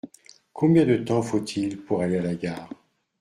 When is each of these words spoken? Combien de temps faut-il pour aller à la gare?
Combien 0.51 0.83
de 0.83 0.97
temps 0.97 1.21
faut-il 1.21 1.77
pour 1.77 2.01
aller 2.01 2.17
à 2.17 2.23
la 2.23 2.33
gare? 2.33 2.71